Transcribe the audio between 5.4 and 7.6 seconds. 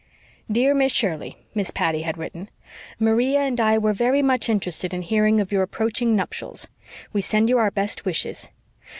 your approaching nuptials. We send you